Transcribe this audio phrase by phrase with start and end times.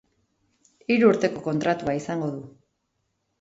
[0.93, 2.41] Hiru urteko kontratua izango du.